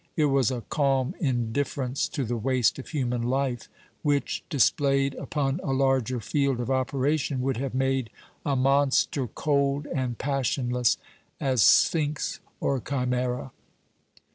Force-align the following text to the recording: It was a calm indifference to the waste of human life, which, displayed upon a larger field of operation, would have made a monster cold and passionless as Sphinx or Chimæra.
It 0.15 0.25
was 0.25 0.49
a 0.49 0.61
calm 0.67 1.13
indifference 1.19 2.07
to 2.07 2.23
the 2.25 2.35
waste 2.35 2.79
of 2.79 2.87
human 2.87 3.21
life, 3.21 3.69
which, 4.01 4.43
displayed 4.49 5.13
upon 5.13 5.59
a 5.63 5.73
larger 5.73 6.19
field 6.19 6.59
of 6.59 6.71
operation, 6.71 7.39
would 7.41 7.57
have 7.57 7.75
made 7.75 8.09
a 8.43 8.55
monster 8.55 9.27
cold 9.27 9.85
and 9.93 10.17
passionless 10.17 10.97
as 11.39 11.61
Sphinx 11.61 12.39
or 12.59 12.81
Chimæra. 12.81 13.51